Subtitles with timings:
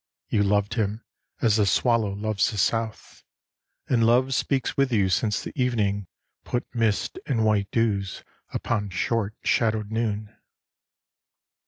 [0.29, 1.05] You loved him
[1.43, 3.23] as the swallow loves the South,
[3.87, 6.07] And Love speaks with you since the evening
[6.43, 10.35] put Mist and white dews upon short shadowed noon."